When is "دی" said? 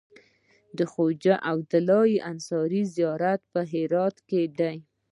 4.59-4.77